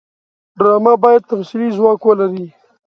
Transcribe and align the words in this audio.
ډرامه 0.57 0.93
باید 1.03 1.27
تمثیلي 1.31 1.69
ځواک 1.77 2.01
ولري 2.05 2.47